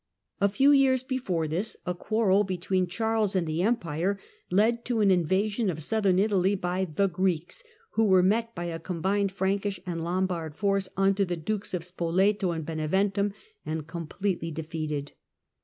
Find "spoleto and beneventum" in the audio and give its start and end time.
11.85-13.31